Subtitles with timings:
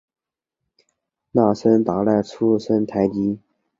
[1.31, 3.37] 那森达赖出身台吉。